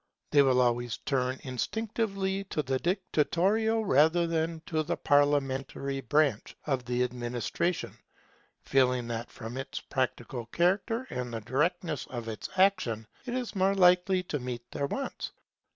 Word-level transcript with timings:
They 0.31 0.41
will 0.41 0.61
always 0.61 0.97
turn 0.97 1.37
instinctively 1.43 2.43
to 2.45 2.63
the 2.63 2.79
dictatorial 2.79 3.85
rather 3.85 4.25
than 4.25 4.63
to 4.65 4.81
the 4.81 4.97
parliamentary 4.97 6.01
branch 6.01 6.55
of 6.65 6.85
the 6.85 7.03
administration; 7.03 7.95
feeling 8.63 9.05
that 9.09 9.29
from 9.31 9.57
its 9.57 9.79
practical 9.79 10.47
character 10.47 11.05
and 11.11 11.31
the 11.31 11.39
directness 11.41 12.07
of 12.07 12.27
its 12.29 12.49
action, 12.57 13.05
it 13.27 13.35
is 13.35 13.55
more 13.55 13.75
likely 13.75 14.23
to 14.23 14.39
meet 14.39 14.71
their 14.71 14.87
wants. 14.87 15.33